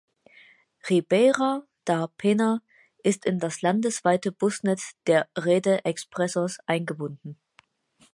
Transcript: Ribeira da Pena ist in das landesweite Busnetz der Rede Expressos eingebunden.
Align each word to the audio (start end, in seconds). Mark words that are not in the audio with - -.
Ribeira 0.89 1.63
da 1.85 2.07
Pena 2.07 2.63
ist 3.03 3.23
in 3.27 3.37
das 3.37 3.61
landesweite 3.61 4.31
Busnetz 4.31 4.93
der 5.05 5.29
Rede 5.37 5.85
Expressos 5.85 6.57
eingebunden. 6.65 7.37